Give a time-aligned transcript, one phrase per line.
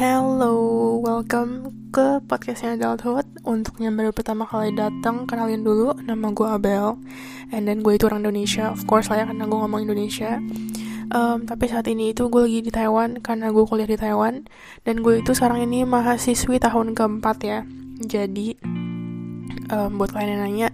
[0.00, 3.28] Hello, welcome ke podcastnya Adulthood.
[3.44, 6.96] Untuk yang baru pertama kali datang, kenalin dulu Nama gue Abel
[7.52, 8.72] And then gue itu orang Indonesia.
[8.72, 10.40] Of course lah ya, karena gue ngomong Indonesia.
[11.12, 14.48] Um, Tapi saat ini itu gue lagi di Taiwan Karena gue kuliah di Taiwan.
[14.88, 17.68] Dan gue itu sekarang ini mahasiswi tahun keempat ya.
[18.00, 18.56] Jadi,
[19.68, 20.68] um, buat kalian yang nanya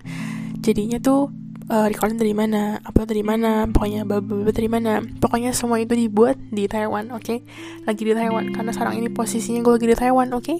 [0.62, 1.34] Jadinya tuh
[1.70, 5.02] uh, recording dari mana, upload dari mana, pokoknya bab dari mana.
[5.02, 7.22] Pokoknya semua itu dibuat di Taiwan, oke?
[7.22, 7.38] Okay?
[7.86, 10.44] Lagi di Taiwan karena sekarang ini posisinya gue lagi di Taiwan, oke?
[10.44, 10.58] Okay?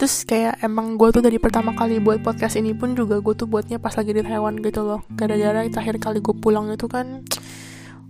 [0.00, 3.44] Terus kayak emang gue tuh dari pertama kali buat podcast ini pun juga gue tuh
[3.44, 5.04] buatnya pas lagi di Taiwan gitu loh.
[5.12, 7.20] Gara-gara terakhir kali gue pulang itu kan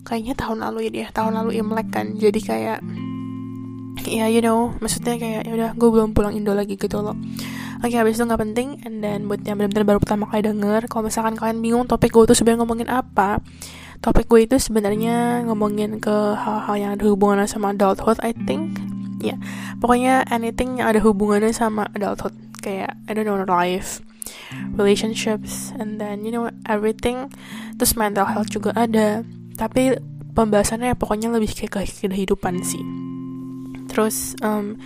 [0.07, 2.15] kayaknya tahun lalu ya dia, tahun lalu Imlek kan.
[2.15, 2.79] Jadi kayak
[4.07, 7.17] ya you know, maksudnya kayak ya udah gue belum pulang Indo lagi gitu loh
[7.81, 8.69] Oke, okay, habis itu nggak penting.
[8.85, 12.29] And then buat yang benar-benar baru pertama kali denger, kalau misalkan kalian bingung topik gue
[12.29, 13.41] tuh sebenarnya ngomongin apa,
[14.05, 18.77] topik gue itu sebenarnya ngomongin ke hal-hal yang ada hubungannya sama adulthood, I think.
[19.25, 19.39] Ya, yeah.
[19.81, 24.05] pokoknya anything yang ada hubungannya sama adulthood, kayak I don't know life,
[24.77, 27.33] relationships, and then you know everything.
[27.81, 29.25] Terus mental health juga ada,
[29.57, 29.97] tapi
[30.37, 32.85] pembahasannya pokoknya lebih kayak kehidupan sih.
[33.91, 34.79] Terus um,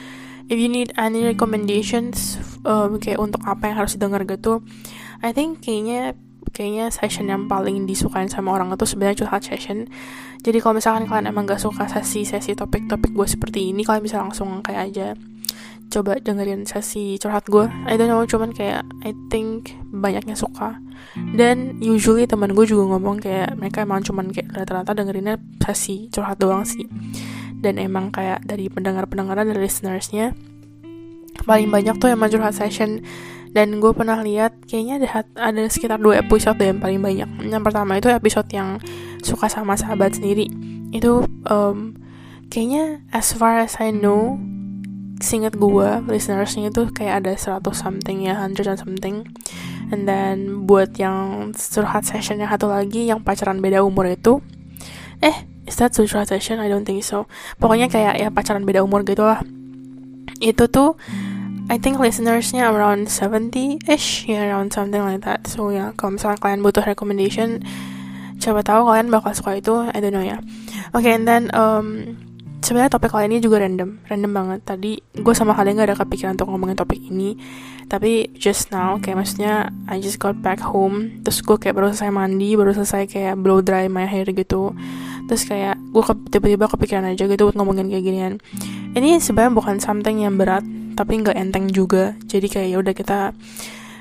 [0.49, 4.61] if you need any recommendations um, kayak untuk apa yang harus didengar gitu
[5.25, 6.17] I think kayaknya
[6.53, 9.91] kayaknya session yang paling disukain sama orang itu sebenarnya curhat session.
[10.45, 14.23] Jadi kalau misalkan kalian emang gak suka sesi sesi topik-topik gue seperti ini kalian bisa
[14.23, 15.09] langsung kayak aja.
[15.91, 20.79] Coba dengerin sesi curhat gue I don't know cuman kayak I think banyaknya suka.
[21.35, 26.39] Dan usually teman gue juga ngomong kayak mereka emang cuman kayak rata-rata dengerinnya sesi curhat
[26.39, 26.87] doang sih
[27.65, 30.37] dan emang kayak dari pendengar-pendengaran dari listenersnya
[31.45, 33.01] paling banyak tuh yang curhat session.
[33.55, 37.27] Dan gue pernah lihat kayaknya ada ada sekitar dua episode yang paling banyak.
[37.47, 38.83] Yang pertama itu episode yang
[39.23, 40.51] suka sama sahabat sendiri.
[40.91, 41.95] Itu um,
[42.51, 44.43] kayaknya as far as I know
[45.23, 49.17] singet gue listenersnya itu kayak ada 100 something ya 100 and something.
[49.95, 54.43] And then buat yang curhat session yang satu lagi yang pacaran beda umur itu
[55.23, 57.27] eh is that social session I don't think so.
[57.61, 59.41] Pokoknya kayak ya pacaran beda umur gitu lah.
[60.41, 60.97] Itu tuh
[61.65, 65.49] I think listenersnya around 70-ish ya yeah, around something like that.
[65.49, 67.65] So ya yeah, kalau misalnya kalian butuh recommendation
[68.37, 70.37] coba tahu kalian bakal suka itu I don't know ya.
[70.93, 72.21] Oke okay, and then um,
[72.61, 74.61] sebenarnya topik kali ini juga random random banget.
[74.69, 77.41] Tadi gue sama kalian gak ada kepikiran untuk ngomongin topik ini.
[77.89, 81.25] Tapi just now kayak maksudnya I just got back home.
[81.25, 84.77] Terus gue kayak baru selesai mandi baru selesai kayak blow dry my hair gitu
[85.25, 88.35] terus kayak gue tiba-tiba kepikiran aja gitu buat ngomongin kayak ginian.
[88.95, 90.63] Ini sebenarnya bukan something yang berat
[90.95, 92.15] tapi nggak enteng juga.
[92.29, 93.19] Jadi kayak ya udah kita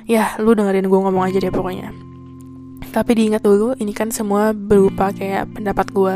[0.06, 1.90] ya lu dengerin gue ngomong aja deh pokoknya.
[2.94, 6.16] Tapi diingat dulu ini kan semua berupa kayak pendapat gue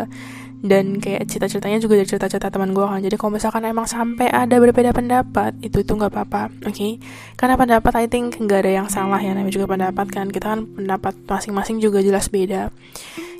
[0.58, 3.00] dan kayak cerita-ceritanya juga dari cerita-cerita teman gue kan.
[3.02, 6.74] Jadi kalau misalkan emang sampai ada berbeda pendapat itu itu nggak apa-apa oke?
[6.74, 6.98] Okay?
[7.38, 9.34] karena pendapat I think nggak ada yang salah ya.
[9.34, 10.28] Namanya juga pendapat kan.
[10.30, 12.70] Kita kan pendapat masing-masing juga jelas beda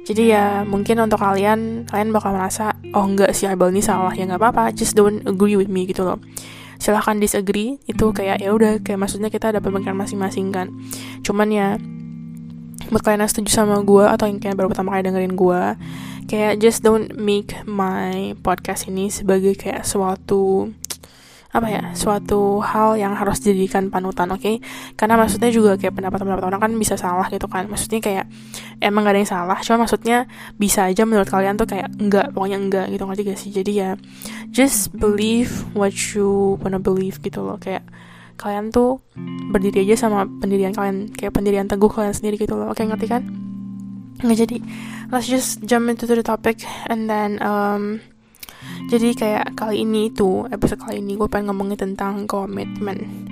[0.08, 4.16] jadi ya mungkin untuk kalian kalian bakal merasa oh enggak si Abel ini salah.
[4.16, 6.24] Ya nggak apa-apa just don't agree with me gitu loh.
[6.80, 10.72] Silahkan disagree itu kayak ya udah kayak maksudnya kita ada pemikiran masing-masing kan.
[11.28, 11.76] Cuman ya
[12.88, 15.62] buat kalian yang setuju sama gue atau yang kayak baru pertama kali dengerin gue
[16.32, 20.72] kayak just don't make my podcast ini sebagai kayak suatu
[21.48, 24.42] apa ya suatu hal yang harus dijadikan panutan oke?
[24.42, 24.56] Okay?
[25.00, 27.70] karena maksudnya juga kayak pendapat-pendapat orang kan bisa salah gitu kan.
[27.70, 28.26] Maksudnya kayak
[28.84, 30.28] emang gak ada yang salah cuma maksudnya
[30.60, 33.52] bisa aja menurut kalian tuh kayak enggak pokoknya enggak gitu ngerti gak sih?
[33.54, 33.90] Jadi ya
[34.52, 37.56] just believe what you wanna believe gitu loh.
[37.62, 37.88] Kayak
[38.38, 39.02] kalian tuh
[39.50, 42.70] berdiri aja sama pendirian kalian kayak pendirian teguh kalian sendiri gitu loh.
[42.70, 43.24] Oke okay, ngerti kan?
[44.22, 44.58] Nggak jadi
[45.14, 48.02] let's just jump into the topic and then um,
[48.88, 53.28] jadi kayak kali ini tuh episode kali ini gue pengen ngomongin tentang komitmen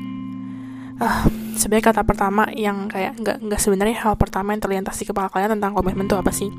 [1.00, 1.24] uh,
[1.56, 5.60] sebenarnya kata pertama yang kayak nggak nggak sebenarnya hal pertama yang terlintas di kepala kalian
[5.60, 6.52] tentang komitmen tuh apa sih?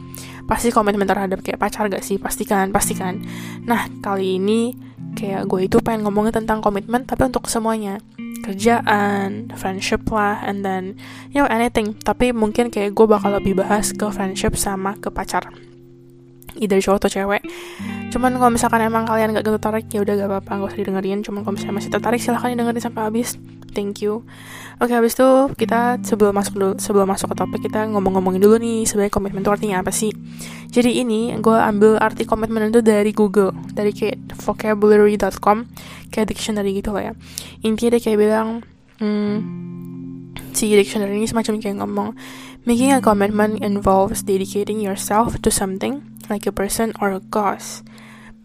[0.48, 2.16] Pasti komitmen terhadap kayak pacar gak sih?
[2.16, 3.21] Pastikan pastikan.
[3.65, 4.74] Nah kali ini
[5.16, 8.00] kayak gue itu pengen ngomongin tentang komitmen tapi untuk semuanya.
[8.36, 10.95] Kerjaan, friendship lah, and then
[11.34, 11.98] you know anything.
[11.98, 15.50] Tapi mungkin kayak gue bakal lebih bahas ke friendship sama ke pacar.
[16.58, 17.42] Either cowok atau cewek.
[18.12, 21.20] Cuman kalau misalkan emang kalian gak tertarik ya udah gak apa-apa gak usah didengerin.
[21.20, 23.36] Cuman kalau misalnya masih tertarik silahkan dengerin sampai habis.
[23.76, 24.24] Thank you.
[24.80, 28.88] Oke habis itu kita sebelum masuk dulu sebelum masuk ke topik kita ngomong-ngomongin dulu nih
[28.88, 30.12] sebenarnya komitmen itu artinya apa sih?
[30.72, 35.68] Jadi ini gue ambil arti komitmen itu dari Google dari kayak vocabulary.com
[36.09, 37.12] kayak dictionary gitu lah ya.
[37.64, 38.48] Intinya dia kayak bilang
[39.00, 39.36] hmm,
[40.56, 42.16] si dictionary ini semacam kayak ngomong
[42.64, 46.00] making a commitment involves dedicating yourself to something
[46.30, 47.82] like a person or a cause.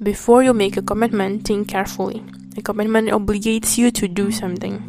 [0.02, 2.26] Before you make a commitment, think carefully.
[2.58, 4.84] a commitment obligates you to do something.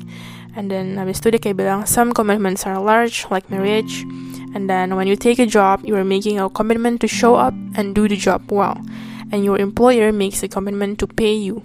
[0.54, 4.04] And then habis itu dia kayak bilang some commitments are large like marriage.
[4.52, 7.56] And then when you take a job you are making a commitment to show up
[7.72, 8.76] and do the job well.
[9.32, 11.64] And your employer makes a commitment to pay you.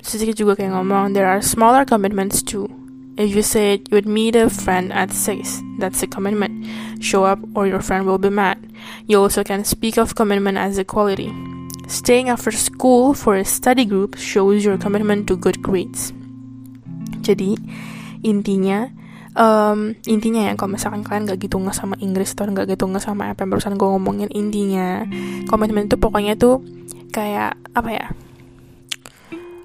[0.00, 2.70] Terus dia juga kayak ngomong there are smaller commitments too
[3.16, 6.66] if you said you would meet a friend at 6, that's a commitment.
[7.02, 8.58] Show up or your friend will be mad.
[9.06, 11.32] You also can speak of commitment as a quality.
[11.88, 16.12] Staying after school for a study group shows your commitment to good grades.
[17.22, 17.56] Jadi,
[18.22, 18.90] intinya
[19.36, 23.04] um, intinya ya kalau misalkan kalian gak gitu nggak sama Inggris atau gak gitu nggak
[23.04, 25.04] sama apa yang barusan gue ngomongin intinya
[25.46, 26.64] komitmen itu pokoknya tuh
[27.12, 28.06] kayak apa ya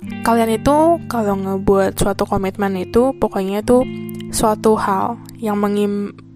[0.02, 3.86] kalian itu kalau ngebuat suatu komitmen itu pokoknya itu
[4.34, 5.62] suatu hal yang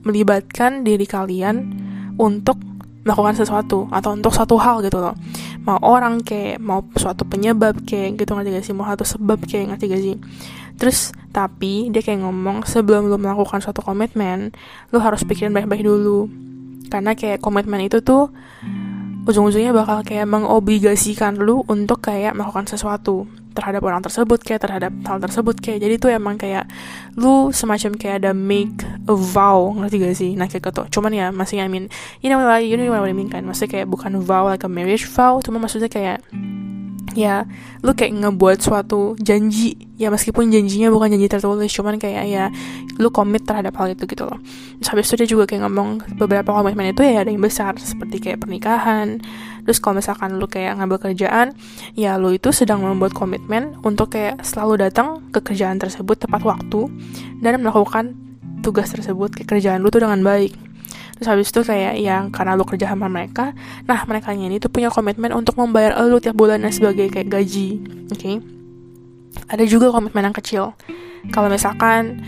[0.06, 1.74] melibatkan diri kalian
[2.22, 2.62] untuk
[3.06, 5.14] melakukan sesuatu atau untuk suatu hal gitu loh.
[5.66, 8.74] Mau orang kayak mau suatu penyebab kayak gitu ngerti gak sih?
[8.74, 10.16] Mau satu sebab kayak ngerti gak sih?
[10.78, 14.54] Terus tapi dia kayak ngomong sebelum lo melakukan suatu komitmen
[14.90, 16.26] lo harus pikirin baik-baik dulu.
[16.90, 18.34] Karena kayak komitmen itu tuh
[19.26, 25.18] ujung-ujungnya bakal kayak mengobligasikan lu untuk kayak melakukan sesuatu terhadap orang tersebut kayak terhadap hal
[25.24, 26.68] tersebut kayak jadi tuh emang kayak
[27.16, 30.32] lu semacam kayak ada make a vow ngerti gak sih?
[30.36, 31.00] Nah kayak gitu.
[31.00, 31.88] Cuman ya masih I mean
[32.20, 33.48] you know like you know what I mean kan?
[33.48, 36.20] Maksudnya kayak bukan vow like a marriage vow cuma maksudnya kayak
[37.16, 37.48] ya
[37.82, 42.52] lu kayak ngebuat suatu janji ya meskipun janjinya bukan janji tertulis cuman kayak ya
[43.00, 44.38] lu komit terhadap hal itu gitu loh.
[44.84, 48.20] Terus habis itu dia juga kayak ngomong beberapa komitmen itu ya ada yang besar seperti
[48.20, 49.24] kayak pernikahan.
[49.66, 51.56] Terus kalau misalkan lu kayak ngambil kerjaan
[51.96, 56.92] ya lu itu sedang membuat komitmen untuk kayak selalu datang ke kerjaan tersebut tepat waktu
[57.40, 58.14] dan melakukan
[58.62, 60.75] tugas tersebut ke kerjaan lu tuh dengan baik
[61.16, 63.56] terus habis itu kayak yang karena lu kerja sama mereka
[63.88, 67.80] nah mereka ini tuh punya komitmen untuk membayar lu tiap bulannya sebagai kayak gaji
[68.12, 68.20] oke?
[68.20, 68.36] Okay?
[69.50, 70.74] ada juga komitmen yang kecil.
[71.34, 72.22] Kalau misalkan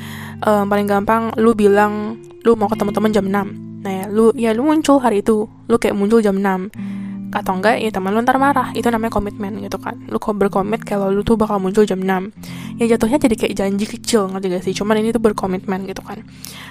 [0.43, 4.51] um, paling gampang lu bilang lu mau ketemu teman jam 6 nah ya lu ya
[4.57, 5.47] lu muncul hari itu.
[5.69, 6.43] Lu kayak muncul jam 6
[7.31, 8.71] atau enggak ya teman lu ntar marah.
[8.71, 9.99] Itu namanya komitmen gitu kan.
[10.07, 13.85] Lu kok berkomit kalau lu tuh bakal muncul jam 6 ya jatuhnya jadi kayak janji
[13.89, 14.73] kecil ngerti gak sih?
[14.77, 16.23] Cuman ini tuh berkomitmen gitu kan.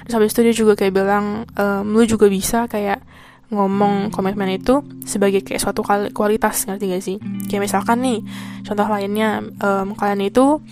[0.07, 3.03] Terus habis itu dia juga kayak bilang um, lu juga bisa kayak
[3.47, 7.17] ngomong komitmen itu sebagai kayak suatu kualitas ngerti gak sih?
[7.51, 8.19] Kayak misalkan nih
[8.65, 10.63] contoh lainnya um, kalian itu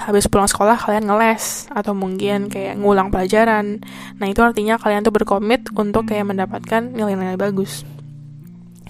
[0.00, 3.84] habis pulang sekolah kalian ngeles atau mungkin kayak ngulang pelajaran.
[4.16, 7.84] Nah itu artinya kalian tuh berkomit untuk kayak mendapatkan nilai-nilai bagus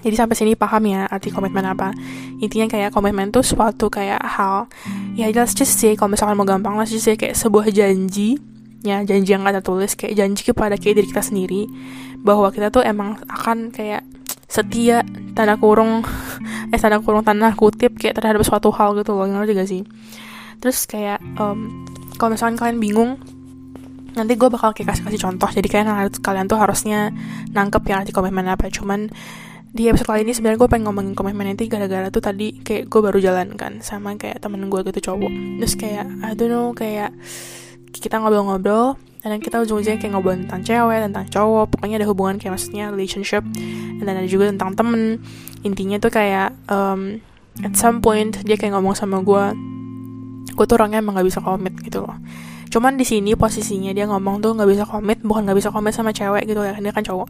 [0.00, 1.92] jadi sampai sini paham ya arti komitmen apa.
[2.40, 4.66] Intinya kayak komitmen tuh suatu kayak hal.
[5.12, 8.40] Ya let's just say kalau misalkan mau gampang let's just say kayak sebuah janji
[8.80, 11.68] ya janji yang gak tertulis kayak janji kepada kayak diri kita sendiri
[12.24, 14.04] bahwa kita tuh emang akan kayak
[14.48, 15.04] setia
[15.36, 16.00] tanda kurung
[16.72, 19.82] eh tanda kurung tanda kutip kayak terhadap suatu hal gitu loh ngerti gak sih
[20.64, 21.84] terus kayak um,
[22.16, 23.10] kalau misalkan kalian bingung
[24.16, 27.14] nanti gue bakal kayak kasih kasih contoh jadi kalian harus kalian tuh harusnya
[27.54, 29.12] nangkep ya arti komitmen apa cuman
[29.70, 33.00] di episode kali ini sebenarnya gue pengen ngomongin komitmen nanti gara-gara tuh tadi kayak gue
[33.00, 35.32] baru jalan kan sama kayak temen gue gitu cowok.
[35.62, 37.14] Terus kayak I don't know kayak
[37.94, 42.58] kita ngobrol-ngobrol dan kita ujung-ujungnya kayak ngobrol tentang cewek tentang cowok pokoknya ada hubungan kayak
[42.58, 43.46] maksudnya relationship
[44.02, 45.22] dan ada juga tentang temen.
[45.62, 47.22] Intinya tuh kayak um,
[47.62, 49.44] at some point dia kayak ngomong sama gue
[50.50, 52.18] gue tuh orangnya emang gak bisa komit gitu loh
[52.70, 56.14] cuman di sini posisinya dia ngomong tuh nggak bisa komit bukan nggak bisa komit sama
[56.14, 57.28] cewek gitu ya dia kan cowok.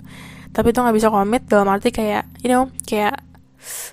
[0.52, 3.16] Tapi tuh nggak bisa komit dalam arti kayak you know kayak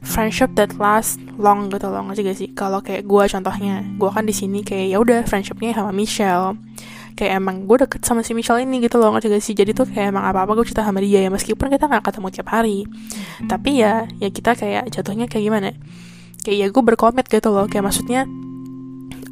[0.04, 2.52] friendship that last long gitu loh nggak sih?
[2.52, 6.60] Kalau kayak gue contohnya gue kan di sini kayak ya udah friendshipnya sama Michelle.
[7.18, 9.58] Kayak emang gue deket sama si Michelle ini gitu loh ngerti gak sih?
[9.58, 12.28] Jadi tuh kayak emang apa apa gue cerita sama dia ya meskipun kita nggak ketemu
[12.30, 12.86] tiap hari.
[13.50, 15.74] Tapi ya ya kita kayak jatuhnya kayak gimana?
[16.46, 18.30] Kayak ya gue berkomit gitu loh kayak maksudnya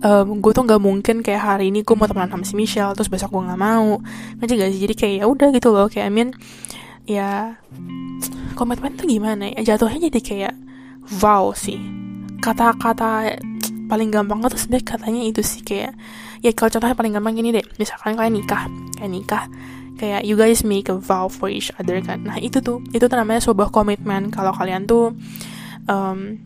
[0.06, 3.10] um, gue tuh nggak mungkin kayak hari ini gue mau temenan sama si Michelle terus
[3.10, 4.00] besok gue nggak mau.
[4.38, 4.82] Ngerti gak sih?
[4.86, 6.30] Jadi kayak ya udah gitu loh kayak I mean
[7.06, 7.58] ya
[8.54, 9.76] komitmen tuh gimana ya?
[9.76, 10.54] Jatuhnya jadi kayak
[11.26, 11.82] wow sih.
[12.40, 13.42] Kata-kata
[13.90, 15.94] paling gampang tuh sebenarnya katanya itu sih kayak
[16.42, 17.66] ya kalau contohnya paling gampang gini deh.
[17.82, 18.70] Misalkan kalian nikah
[19.02, 19.46] kayak nikah
[19.96, 22.22] kayak you guys make a vow for each other kan.
[22.22, 24.30] Nah itu tuh itu tuh namanya sebuah komitmen.
[24.30, 25.18] Kalau kalian tuh
[25.90, 26.38] um,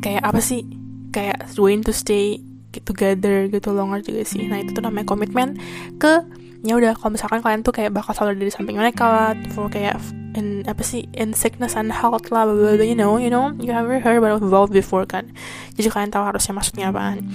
[0.00, 0.79] kayak apa sih
[1.10, 2.38] kayak going to stay
[2.78, 4.46] together gitu loh ngerti gak sih.
[4.46, 5.58] Nah itu tuh namanya komitmen
[5.98, 6.22] ke
[6.60, 9.96] ya udah kalau misalkan kalian tuh kayak bakal selalu dari samping mereka lah for kayak
[10.38, 13.50] in apa sih in sickness and health lah blah, blah, blah, you know you know
[13.58, 15.26] you have heard about vow before kan.
[15.74, 17.26] Jadi kalian tahu harusnya maksudnya apaan.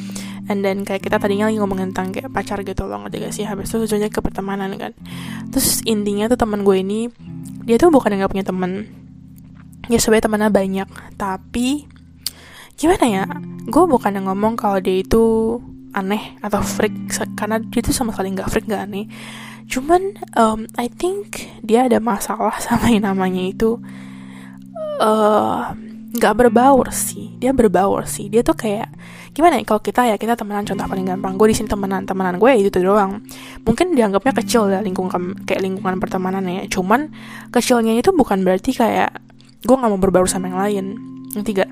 [0.46, 3.44] And then kayak kita tadinya lagi ngomongin tentang kayak pacar gitu loh ngerti gak sih.
[3.50, 4.94] Habis itu tujuannya ke pertemanan kan.
[5.50, 7.10] Terus intinya tuh teman gue ini
[7.66, 8.86] dia tuh bukan yang gak punya temen.
[9.90, 11.90] Ya sebenarnya temannya banyak tapi
[12.76, 13.24] gimana ya?
[13.66, 15.58] Gue bukan yang ngomong kalau dia itu
[15.96, 16.94] aneh atau freak.
[17.40, 19.08] Karena dia tuh sama sekali nggak freak nggak aneh.
[19.66, 23.80] Cuman um, I think dia ada masalah sama yang namanya itu
[26.14, 27.34] nggak uh, berbaur sih.
[27.40, 28.28] Dia berbaur sih.
[28.28, 28.92] Dia tuh kayak
[29.32, 29.64] gimana ya?
[29.66, 31.34] Kalau kita ya kita temenan contoh paling gampang.
[31.40, 33.24] Gue di sini temenan temenan gue ya itu tuh doang.
[33.64, 36.68] Mungkin dianggapnya kecil ya lingkungan kayak lingkungan pertemanan ya.
[36.70, 37.10] Cuman
[37.50, 39.16] kecilnya itu bukan berarti kayak
[39.66, 40.86] gue nggak mau berbaur sama yang lain.
[41.36, 41.66] Yang tiga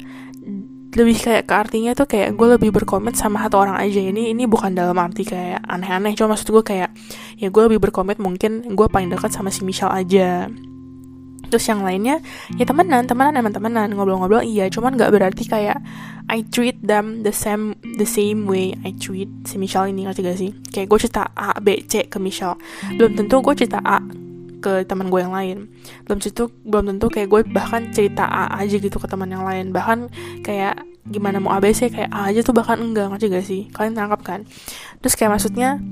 [0.93, 3.97] lebih kayak ke artinya tuh kayak gue lebih berkomit sama satu orang aja.
[3.97, 6.93] Ini ini bukan dalam arti kayak aneh-aneh cuma maksud gue kayak
[7.41, 10.47] ya gue lebih berkomit mungkin gue paling dekat sama si Michelle aja.
[11.50, 12.17] Terus yang lainnya
[12.57, 15.77] ya temenan temenan emang temenan ngobrol-ngobrol iya cuman nggak berarti kayak
[16.25, 20.39] I treat them the same the same way I treat si Michelle ini ngerti gak
[20.39, 20.50] sih?
[20.73, 22.57] Kayak gue cerita A B C ke Michelle.
[22.97, 24.01] Belum tentu gue cerita A
[24.63, 25.67] ke teman gue yang lain.
[26.08, 29.75] Belum tentu belum tentu kayak gue bahkan cerita A aja gitu ke teman yang lain.
[29.75, 30.08] Bahkan
[30.48, 33.62] kayak gimana mau ABC kayak A aja tuh bahkan enggak ngerti gak sih?
[33.75, 34.39] Kalian tangkap kan?
[35.03, 35.84] Terus kayak maksudnya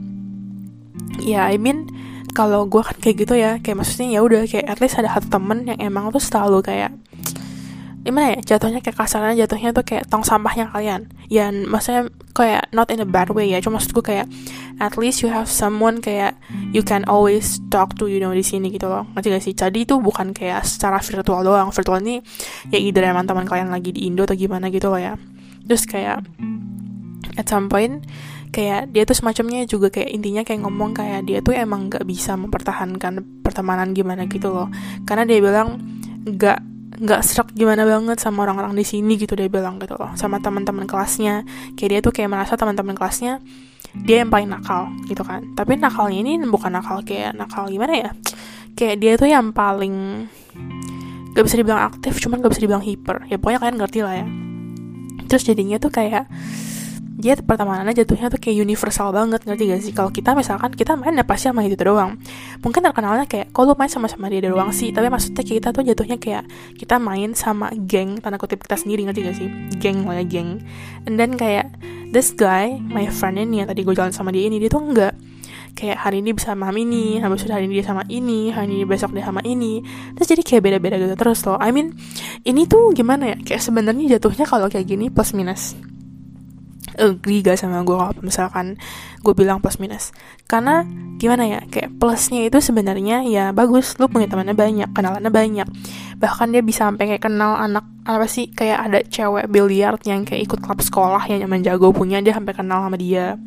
[1.20, 1.92] ya I mean
[2.32, 3.60] kalau gue kan kayak gitu ya.
[3.60, 6.96] Kayak maksudnya ya udah kayak at least ada satu temen yang emang tuh selalu kayak
[8.02, 8.56] gimana ya?
[8.56, 11.10] Jatuhnya kayak kasarnya jatuhnya tuh kayak tong sampahnya kalian.
[11.30, 14.28] Ya maksudnya kayak not in a bad way ya cuma maksud gue kayak
[14.82, 16.34] at least you have someone kayak
[16.74, 19.06] you can always talk to you know di sini gitu loh.
[19.14, 19.54] Ngerti gak sih?
[19.54, 21.70] Jadi itu bukan kayak secara virtual doang.
[21.70, 22.24] Virtual ini
[22.74, 25.14] ya either emang teman kalian lagi di Indo atau gimana gitu loh ya.
[25.66, 26.26] Terus kayak
[27.38, 28.04] at some point
[28.52, 32.36] kayak dia tuh semacamnya juga kayak intinya kayak ngomong kayak dia tuh emang gak bisa
[32.36, 34.68] mempertahankan pertemanan gimana gitu loh.
[35.08, 35.80] Karena dia bilang
[36.26, 36.71] gak
[37.02, 40.86] nggak serak gimana banget sama orang-orang di sini gitu dia bilang gitu loh sama teman-teman
[40.86, 41.42] kelasnya.
[41.74, 43.42] Kayak dia tuh kayak merasa teman-teman kelasnya
[44.06, 45.44] dia yang paling nakal gitu kan.
[45.58, 48.12] Tapi nakalnya ini bukan nakal kayak nakal gimana ya?
[48.78, 50.28] Kayak dia tuh yang paling
[51.32, 53.28] gak bisa dibilang aktif cuman gak bisa dibilang hiper.
[53.28, 54.26] Ya pokoknya kalian ngerti lah ya.
[55.28, 56.30] Terus jadinya tuh kayak
[57.22, 59.92] dia pertemanannya jatuhnya tuh kayak universal banget ngerti gak sih?
[59.92, 62.16] Kalau kita misalkan kita main ya pasti sama itu doang
[62.62, 64.94] mungkin terkenalnya kayak kalau main sama-sama dia doang sih?
[64.94, 66.46] Tapi maksudnya kita tuh jatuhnya kayak
[66.78, 69.50] kita main sama geng tanda kutip kita sendiri ngerti gak sih?
[69.82, 70.62] Geng lah ya geng.
[71.10, 71.74] And then kayak
[72.14, 75.14] this guy my friend ini yang tadi gue jalan sama dia ini dia tuh enggak
[75.72, 78.84] kayak hari ini bisa sama ini, habis itu hari ini dia sama ini, hari ini
[78.84, 79.80] besok dia sama ini,
[80.20, 81.56] terus jadi kayak beda-beda gitu terus loh.
[81.64, 81.96] I mean,
[82.44, 83.38] ini tuh gimana ya?
[83.40, 85.80] Kayak sebenarnya jatuhnya kalau kayak gini plus minus
[86.98, 88.80] agree gak sama gue kalau misalkan
[89.22, 90.12] gue bilang plus minus.
[90.50, 90.84] Karena
[91.22, 95.68] gimana ya kayak plusnya itu sebenarnya ya bagus lu punya temannya banyak kenalannya banyak.
[96.18, 100.50] Bahkan dia bisa sampai kayak kenal anak apa sih kayak ada cewek biliar yang kayak
[100.50, 103.38] ikut klub sekolah yang nyaman jago punya dia sampai kenal sama dia.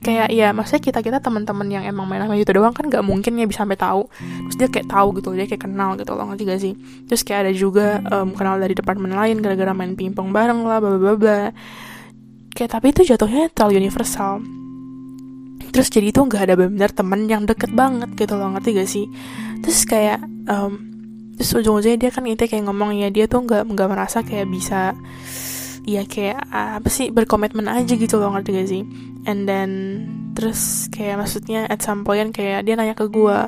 [0.00, 3.34] Kayak ya maksudnya kita kita teman-teman yang emang main sama itu doang kan gak mungkin
[3.34, 4.06] ya bisa sampai tahu.
[4.46, 6.74] Terus dia kayak tahu gitu dia kayak kenal gitu loh ngerti gak sih?
[7.10, 10.94] Terus kayak ada juga um, kenal dari departemen lain gara-gara main pingpong bareng lah bla
[10.94, 11.40] bla bla
[12.56, 14.40] kayak tapi itu jatuhnya terlalu universal.
[15.76, 19.06] Terus jadi itu nggak ada benar temen yang deket banget gitu loh ngerti gak sih?
[19.60, 20.72] Terus kayak um,
[21.36, 24.96] terus ujung-ujungnya dia kan intinya kayak ngomong ya dia tuh nggak nggak merasa kayak bisa
[25.86, 28.82] ya kayak apa sih berkomitmen aja gitu loh ngerti gak sih?
[29.26, 29.70] And then
[30.34, 33.38] terus kayak maksudnya at some point kayak dia nanya ke gue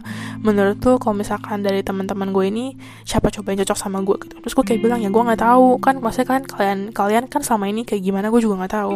[0.40, 2.66] menurut tuh kalau misalkan dari teman-teman gue ini
[3.04, 4.38] siapa coba yang cocok sama gue gitu.
[4.38, 5.82] Terus gue kayak bilang ya gue nggak tahu.
[5.82, 8.94] Kan maksudnya kan kalian kalian kan sama ini kayak gimana gue juga nggak tahu.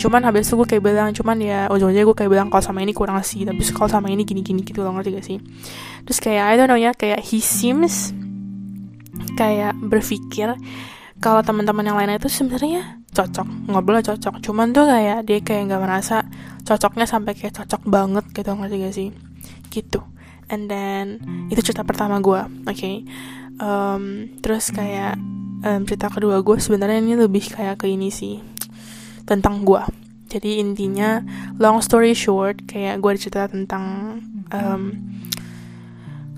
[0.00, 2.92] Cuman habis itu gue kayak bilang cuman ya ujung-ujungnya gue kayak bilang kalau sama ini
[2.92, 5.38] kurang sih tapi kalau sama ini gini-gini gitu loh ngerti gak sih?
[6.04, 8.12] Terus kayak I don't know ya kayak he seems
[9.34, 10.54] kayak berpikir
[11.24, 14.44] kalau teman-teman yang lainnya itu sebenarnya cocok ngobrol cocok.
[14.44, 16.28] Cuman tuh kayak dia kayak nggak merasa
[16.68, 19.08] cocoknya sampai kayak cocok banget gitu ngerti gak sih?
[19.72, 20.04] Gitu.
[20.52, 22.76] And then itu cerita pertama gue oke?
[22.76, 23.08] Okay.
[23.56, 25.16] um, terus kayak
[25.64, 28.44] um, cerita kedua gue sebenarnya ini lebih kayak ke ini sih
[29.24, 29.80] tentang gue
[30.28, 31.24] jadi intinya
[31.56, 34.18] long story short kayak gue cerita tentang
[34.52, 34.82] um,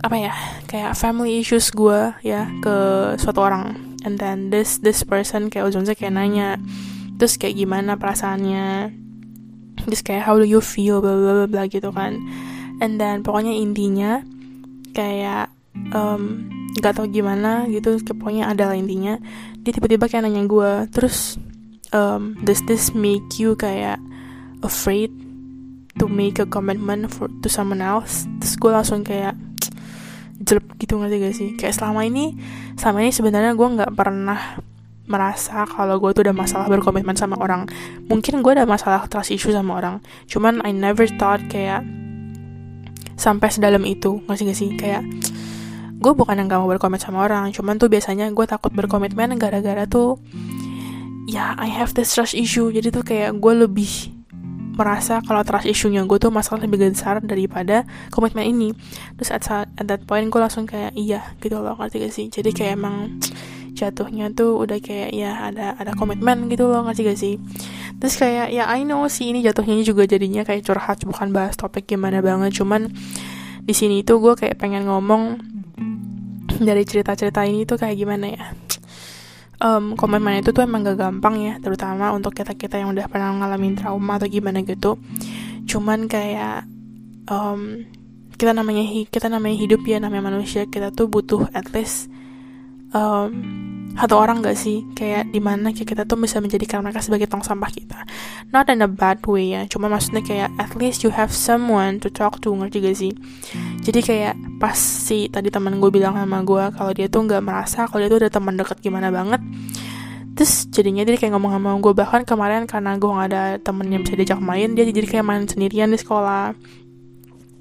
[0.04, 0.34] apa ya?
[0.68, 2.76] Kayak family issues gue ya ke
[3.16, 6.62] suatu orang and then this this person kayak ujungnya kayak nanya
[7.18, 8.94] terus kayak gimana perasaannya?
[9.82, 12.16] Terus kayak how do you feel bla bla bla gitu kan.
[12.78, 14.22] And then pokoknya intinya
[14.94, 15.50] kayak
[15.90, 16.46] um,
[16.78, 19.16] nggak tahu gimana gitu pokoknya adalah intinya
[19.64, 21.40] dia tiba-tiba kayak nanya gue terus
[21.96, 23.96] um, does this make you kayak
[24.60, 25.08] afraid
[25.96, 28.28] to make a commitment for to someone else?
[28.40, 29.34] Terus gue langsung kayak
[30.42, 31.48] jelek gitu ngerti gak sih?
[31.56, 32.36] Kayak selama ini
[32.76, 34.60] selama ini sebenarnya gue nggak pernah
[35.06, 37.70] merasa kalau gue tuh udah masalah berkomitmen sama orang.
[38.10, 40.02] Mungkin gue ada masalah trust issue sama orang.
[40.26, 41.86] Cuman I never thought kayak
[43.16, 44.70] sampai sedalam itu ngerti gak sih?
[44.74, 45.06] Kayak
[45.96, 47.54] gue bukan yang gak mau berkomitmen sama orang.
[47.54, 50.18] Cuman tuh biasanya gue takut berkomitmen gara-gara tuh
[51.30, 52.68] ya I have this trust issue.
[52.74, 54.15] Jadi tuh kayak gue lebih
[54.76, 58.68] merasa kalau trust issue-nya gue tuh masalah lebih besar daripada komitmen ini.
[59.16, 62.26] Terus at, at that point gue langsung kayak iya gitu loh ngerti gak sih?
[62.28, 63.16] Jadi kayak emang
[63.76, 67.34] jatuhnya tuh udah kayak ya ada ada komitmen gitu loh ngerti gak sih?
[67.96, 71.88] Terus kayak ya I know sih ini jatuhnya juga jadinya kayak curhat bukan bahas topik
[71.88, 72.52] gimana banget.
[72.60, 72.92] Cuman
[73.64, 75.40] di sini tuh gue kayak pengen ngomong
[76.68, 78.65] dari cerita-cerita ini tuh kayak gimana ya
[79.60, 83.32] um, komitmen itu tuh emang gak gampang ya terutama untuk kita kita yang udah pernah
[83.36, 85.00] ngalamin trauma atau gimana gitu.
[85.66, 86.68] Cuman kayak
[87.28, 87.84] um,
[88.36, 92.12] kita namanya kita namanya hidup ya namanya manusia kita tuh butuh at least
[92.92, 93.32] um,
[93.96, 94.84] satu orang gak sih?
[94.92, 98.04] Kayak di mana kayak kita tuh bisa menjadikan mereka sebagai tong sampah kita.
[98.52, 102.12] Not in a bad way ya cuma maksudnya kayak at least you have someone to
[102.12, 103.12] talk to ngerti gak sih?
[103.82, 107.84] Jadi kayak pas si tadi teman gue bilang sama gue kalau dia tuh nggak merasa
[107.88, 109.40] kalau dia tuh ada teman deket gimana banget
[110.36, 114.04] terus jadinya dia kayak ngomong sama gue bahkan kemarin karena gue gak ada temen yang
[114.04, 116.52] bisa diajak main dia jadi kayak main sendirian di sekolah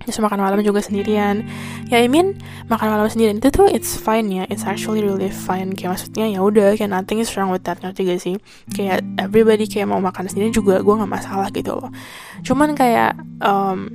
[0.06, 1.42] terus makan malam juga sendirian.
[1.90, 2.38] Ya I mean
[2.70, 4.46] makan malam sendirian itu tuh it's fine ya.
[4.48, 5.74] It's actually really fine.
[5.74, 7.82] Kayak maksudnya ya udah kayak nothing is wrong with that.
[7.82, 8.36] Ngerti gak sih?
[8.72, 11.90] Kayak everybody kayak mau makan sendiri juga gue nggak masalah gitu loh.
[12.46, 13.90] Cuman kayak um,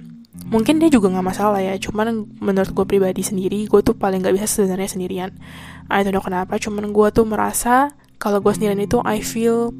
[0.50, 1.78] mungkin dia juga nggak masalah ya.
[1.78, 5.30] Cuman menurut gue pribadi sendiri gue tuh paling nggak bisa sebenarnya sendirian.
[5.86, 9.70] I don't know kenapa cuman gue tuh merasa kalau gue sendirian itu I feel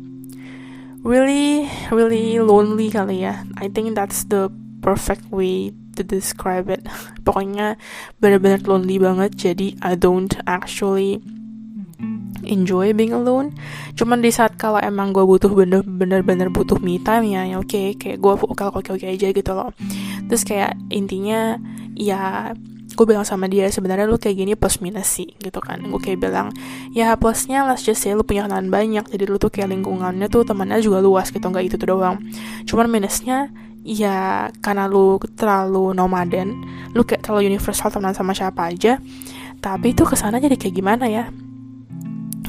[1.02, 3.42] really really lonely kali ya.
[3.58, 6.85] I think that's the perfect way to describe it.
[7.26, 7.78] Pokoknya
[8.18, 11.23] bener-bener lonely banget jadi I don't actually
[12.44, 13.52] enjoy being alone.
[13.94, 17.68] Cuman di saat kalau emang gue butuh bener-bener bener butuh me time ya ya oke
[17.68, 19.70] okay, kayak gue vokal oke oke aja gitu loh.
[20.26, 21.61] Terus kayak intinya
[21.94, 22.54] ya
[23.00, 25.80] gue bilang sama dia sebenarnya lu kayak gini plus minus sih gitu kan.
[25.80, 26.52] Gue kayak bilang
[26.92, 30.45] ya plusnya let's just say lu punya kenalan banyak jadi lu tuh kayak lingkungannya tuh
[30.45, 31.40] temannya juga luas gitu.
[31.40, 32.21] Nggak itu tuh doang.
[32.69, 33.49] Cuman minusnya
[33.80, 36.52] ya karena lu terlalu nomaden
[36.93, 39.00] lu kayak terlalu universal teman sama siapa aja
[39.65, 41.32] tapi itu ke sana jadi kayak gimana ya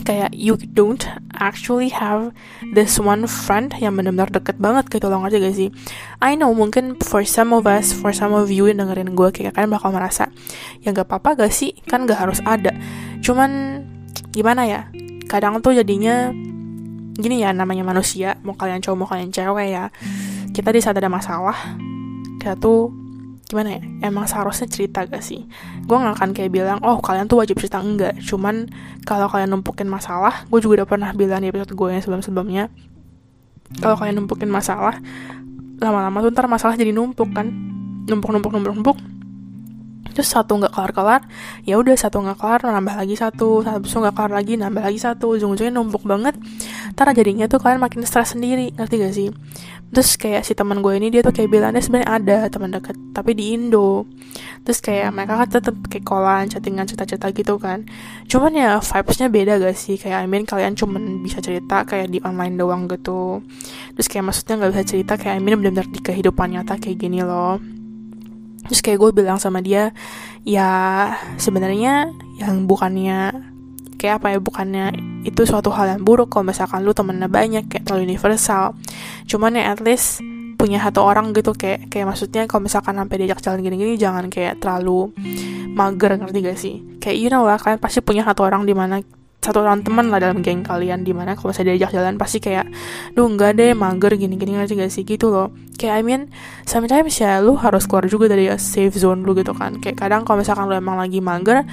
[0.01, 2.33] kayak you don't actually have
[2.73, 5.69] this one friend yang benar-benar deket banget gitu loh ngerti gak sih?
[6.21, 9.57] I know mungkin for some of us for some of you yang dengerin gue kayak
[9.57, 10.29] kalian bakal merasa
[10.83, 11.73] ya gak apa-apa gak sih?
[11.87, 12.73] Kan gak harus ada.
[13.25, 13.81] Cuman
[14.33, 14.89] gimana ya?
[15.25, 16.29] Kadang tuh jadinya
[17.17, 19.91] gini ya namanya manusia mau kalian cowok mau kalian cewek ya
[20.55, 21.55] kita di saat ada masalah
[22.39, 23.00] kita tuh
[23.51, 25.43] gimana ya emang seharusnya cerita gak sih?
[25.83, 27.83] Gue gak akan kayak bilang oh kalian tuh wajib cerita.
[27.83, 28.15] Enggak.
[28.23, 28.71] Cuman
[29.03, 32.71] kalau kalian numpukin masalah gue juga udah pernah bilang di episode gue yang sebelum sebelumnya
[33.83, 34.99] kalau kalian numpukin masalah
[35.79, 37.51] lama-lama tuh ntar masalah jadi numpuk kan.
[38.07, 38.97] Numpuk numpuk numpuk numpuk.
[40.11, 41.21] Terus satu nggak kelar kelar
[41.63, 43.67] ya udah satu nggak kelar nambah lagi satu.
[43.67, 45.35] Satu nggak kelar lagi nambah lagi satu.
[45.35, 46.39] Ujung-ujungnya numpuk banget.
[46.95, 49.27] Ntar jadinya tuh kalian makin stres sendiri ngerti gak sih
[49.91, 52.95] terus kayak si teman gue ini dia tuh kayak bilang dia sebenarnya ada teman dekat
[53.11, 54.07] tapi di Indo.
[54.63, 57.83] Terus kayak mereka kan tetap kayak kolan chattingan cerita-cerita gitu kan.
[58.31, 59.99] Cuman ya vibesnya beda gak sih?
[59.99, 63.43] Kayak I mean kalian cuman bisa cerita kayak di online doang gitu.
[63.99, 67.19] Terus kayak maksudnya nggak bisa cerita kayak I mean benar-benar di kehidupan nyata kayak gini
[67.21, 67.59] loh.
[68.71, 69.91] Terus kayak gue bilang sama dia
[70.47, 70.69] ya
[71.35, 72.07] sebenarnya
[72.39, 73.50] yang bukannya
[74.01, 74.85] kayak apa ya bukannya
[75.21, 78.73] itu suatu hal yang buruk kalau misalkan lu temennya banyak kayak terlalu universal.
[79.29, 80.25] Cuman ya at least
[80.57, 84.57] punya satu orang gitu kayak kayak maksudnya kalau misalkan sampai diajak jalan gini-gini jangan kayak
[84.57, 85.13] terlalu
[85.77, 86.75] mager ngerti gak sih?
[86.97, 88.97] Kayak you know lah kalian pasti punya satu orang di mana
[89.41, 92.69] satu orang teman lah dalam geng kalian di mana kalau saya diajak jalan pasti kayak
[93.17, 95.01] duh enggak deh mager gini gini ngerti gak sih?
[95.01, 95.49] Gitu loh.
[95.81, 96.21] Kayak I mean
[96.69, 99.81] sometimes ya lu harus keluar juga dari safe zone lu gitu kan.
[99.81, 101.65] Kayak kadang kalau misalkan lu emang lagi mager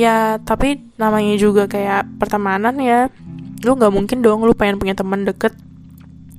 [0.00, 3.12] ya tapi namanya juga kayak pertemanan ya.
[3.68, 5.52] Lu nggak mungkin dong lu pengen punya teman deket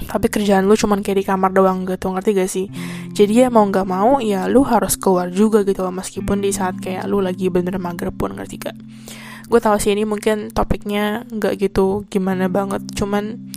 [0.01, 2.65] tapi kerjaan lu cuman kayak di kamar doang gitu ngerti gak sih?
[3.13, 6.81] Jadi ya mau nggak mau ya lu harus keluar juga gitu loh meskipun di saat
[6.81, 8.73] kayak lu lagi bener mager pun ngerti gak
[9.51, 13.51] gue tahu sih ini mungkin topiknya nggak gitu gimana banget cuman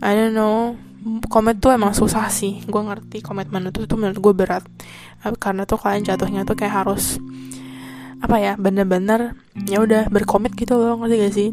[0.00, 0.80] I don't know
[1.28, 2.60] komit tuh emang susah sih.
[2.68, 4.64] Gue ngerti komitmen itu tuh menurut gue berat
[5.40, 7.20] karena tuh kalian jatuhnya tuh kayak harus
[8.20, 9.32] apa ya bener-bener
[9.64, 11.48] ya udah berkomit gitu loh ngerti gak sih?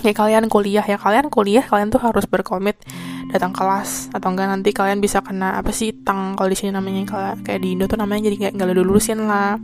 [0.00, 2.80] Kayak kalian kuliah ya kalian kuliah kalian tuh harus berkomit
[3.28, 7.04] datang kelas atau enggak nanti kalian bisa kena apa sih tang kalau di sini namanya
[7.04, 9.60] kalau kayak di Indo tuh namanya jadi kayak nggak lulusin lah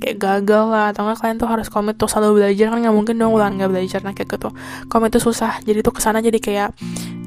[0.00, 0.86] kayak gagal lah.
[0.90, 3.70] Atau enggak kalian tuh harus komit tuh selalu belajar kan nggak mungkin dong ulang nggak
[3.70, 4.00] belajar.
[4.02, 4.48] Nah kayak gitu.
[4.88, 5.60] Komit tuh susah.
[5.62, 6.70] Jadi tuh ke sana jadi kayak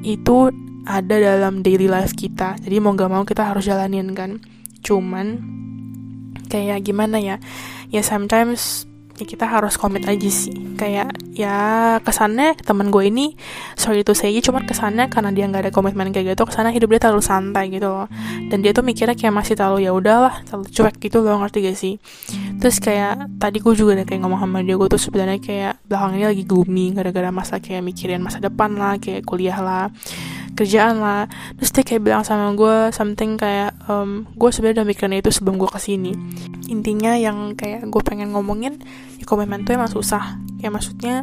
[0.04, 0.52] itu
[0.84, 2.60] ada dalam daily life kita.
[2.60, 4.42] Jadi mau nggak mau kita harus jalanin kan.
[4.84, 5.40] Cuman
[6.50, 7.38] kayak gimana ya?
[7.94, 8.90] Ya sometimes
[9.24, 10.52] ya kita harus komit aja sih.
[10.76, 11.56] Kayak ya
[12.04, 13.34] kesannya temen gue ini
[13.80, 17.02] sorry itu saya cuman kesannya karena dia nggak ada komitmen kayak gitu kesannya hidup dia
[17.08, 18.12] terlalu santai gitu loh.
[18.52, 21.78] Dan dia tuh mikirnya kayak masih terlalu ya udahlah terlalu cuek gitu loh ngerti gak
[21.80, 21.96] sih?
[22.60, 26.12] Terus kayak tadi gue juga udah kayak ngomong sama dia gue tuh sebenarnya kayak belakang
[26.20, 29.88] ini lagi gloomy gara-gara masa kayak mikirin masa depan lah kayak kuliah lah
[30.54, 31.26] kerjaan lah.
[31.58, 35.58] Terus dia kayak bilang sama gue something kayak um, gue sebenarnya udah mikirin itu sebelum
[35.58, 36.14] gue ke sini.
[36.70, 38.80] Intinya yang kayak gue pengen ngomongin
[39.18, 40.38] ya komitmen tuh emang susah.
[40.62, 41.16] Kayak maksudnya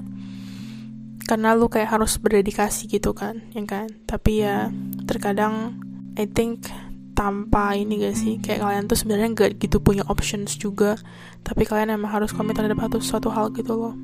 [1.30, 3.86] karena lu kayak harus berdedikasi gitu kan ya kan?
[4.04, 4.68] Tapi ya
[5.06, 5.78] terkadang
[6.18, 6.66] I think
[7.14, 8.40] tanpa ini gak sih?
[8.40, 10.98] Kayak kalian tuh sebenarnya gak gitu punya options juga.
[11.46, 13.94] Tapi kalian emang harus komit terhadap satu suatu hal gitu loh.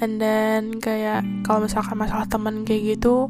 [0.00, 3.28] And then kayak kalau misalkan masalah temen kayak gitu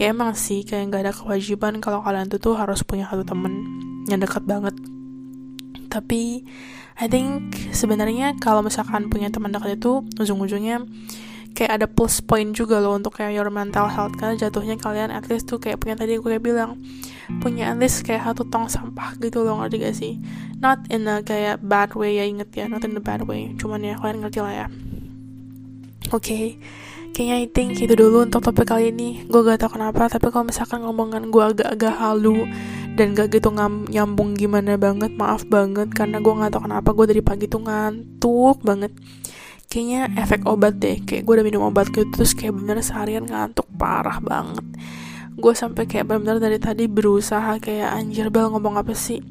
[0.00, 3.68] ya emang sih kayak nggak ada kewajiban kalau kalian tuh tuh harus punya satu temen
[4.08, 4.72] yang dekat banget.
[5.92, 6.40] Tapi
[6.96, 10.88] I think sebenarnya kalau misalkan punya teman dekat itu ujung-ujungnya
[11.52, 14.16] kayak ada plus point juga loh untuk kayak your mental health.
[14.16, 16.80] Karena jatuhnya kalian at least tuh kayak punya tadi gue bilang
[17.44, 20.16] punya at least kayak satu tong sampah gitu loh ngerti gak sih?
[20.64, 23.52] Not in a kayak bad way ya inget ya not in a bad way.
[23.60, 24.66] Cuman ya kalian ngerti lah ya.
[26.08, 26.24] Oke.
[26.24, 26.46] okay
[27.12, 29.24] kayaknya I think itu dulu untuk topik kali ini.
[29.26, 32.46] Gue gak tau kenapa tapi kalau misalkan ngomongan gue agak-agak halu
[32.94, 33.50] dan gak gitu
[33.90, 38.62] nyambung gimana banget maaf banget karena gue gak tau kenapa gue dari pagi tuh ngantuk
[38.62, 38.92] banget.
[39.70, 43.66] Kayaknya efek obat deh kayak gue udah minum obat gitu terus kayak bener seharian ngantuk
[43.78, 44.66] parah banget.
[45.38, 49.22] Gue sampai kayak bener-bener dari tadi berusaha kayak anjir bel ngomong apa sih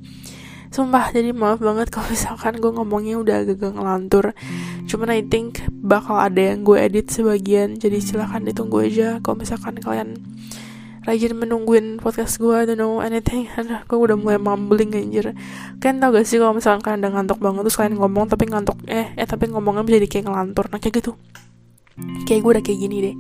[0.70, 4.38] Sumpah, jadi maaf banget kalau misalkan gue ngomongnya udah agak ngelantur.
[4.86, 9.82] Cuman I think bakal ada yang gue edit sebagian, jadi silahkan ditunggu aja kalau misalkan
[9.82, 10.22] kalian
[11.10, 13.50] rajin menungguin podcast gue, I don't know anything.
[13.58, 15.34] Aduh, gue udah mulai mumbling anjir.
[15.82, 18.78] Kalian tau gak sih kalau misalkan kalian udah ngantuk banget terus kalian ngomong tapi ngantuk
[18.86, 20.70] eh eh tapi ngomongnya jadi kayak ngelantur.
[20.70, 21.18] Nah kayak gitu.
[22.30, 23.16] Kayak gue udah kayak gini deh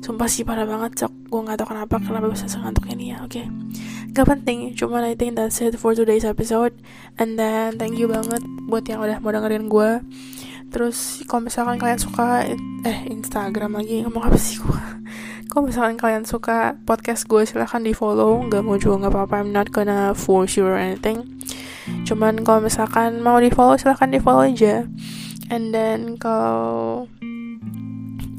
[0.00, 3.36] sumpah sih parah banget cok gue nggak tahu kenapa kenapa bisa sengantuk ini ya oke
[3.36, 3.44] okay.
[4.10, 6.74] Gak penting cuman I think that's it for today's episode.
[7.16, 10.02] And then thank you banget buat yang udah mau dengerin gue
[10.70, 12.46] terus kalau misalkan kalian suka
[12.86, 14.82] eh Instagram lagi ngomong apa sih gue
[15.50, 19.34] kalau misalkan kalian suka podcast gue silahkan di follow nggak mau juga nggak apa-apa.
[19.42, 21.26] I'm not gonna force you or anything.
[22.06, 24.86] Cuman kalau misalkan mau di follow silahkan di follow aja.
[25.50, 27.10] And then kalau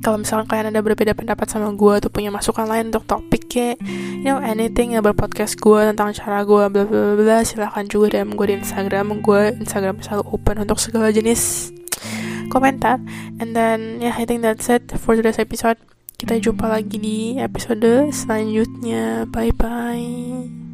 [0.01, 3.77] kalau misalkan kalian ada berbeda pendapat sama gue atau punya masukan lain untuk topik kayak
[4.21, 8.33] you know anything yang berpodcast gue tentang cara gue bla bla bla silahkan juga DM
[8.33, 9.21] gue di Instagram.
[9.21, 11.69] Gue Instagram selalu open untuk segala jenis
[12.49, 12.97] komentar.
[13.37, 15.77] And then yeah I think that's it for today's episode.
[16.17, 19.29] Kita jumpa lagi di episode selanjutnya.
[19.29, 20.70] Bye bye